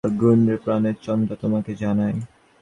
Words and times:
"শুন 0.03 0.39
রে 0.47 0.55
প্রাণের 0.57 0.97
চন্দ্রা 1.01 1.35
তোমারে 1.35 1.73
জানাই। 1.75 2.15